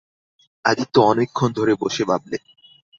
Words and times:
আদিত্য 0.65 0.95
অনেকক্ষণ 1.03 1.49
ধরে 1.57 1.73
বসে 1.81 2.03
ভাবলে। 2.05 2.37